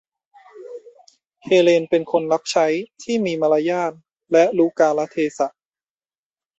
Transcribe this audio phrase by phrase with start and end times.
[1.43, 2.67] เฮเลนเป็นคนรับใช้
[3.03, 3.91] ที่มีมารยาท
[4.31, 5.47] และรู้กาลเทศะ